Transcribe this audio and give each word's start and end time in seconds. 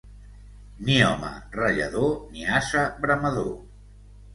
Ni 0.87 0.95
home 1.09 1.29
rallador 1.59 2.13
ni 2.33 2.51
ase 2.59 2.91
bramador. 3.07 3.59